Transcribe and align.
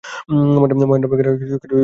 মহেন্দ্র 0.55 0.77
ঝড়ের 0.81 0.97
বেগে 1.01 1.11
বাহির 1.11 1.25
হইয়া 1.29 1.57
চলিয়া 1.57 1.69
গেল। 1.69 1.79